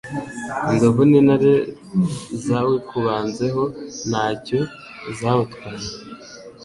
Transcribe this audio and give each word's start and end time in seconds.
inzovu 0.71 1.01
n'intare 1.09 1.53
zawikubanzeho 2.45 3.63
ntacyo 4.09 4.59
zawutwaye 5.17 5.89